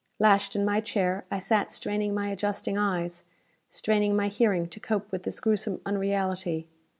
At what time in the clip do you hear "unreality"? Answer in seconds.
5.85-6.67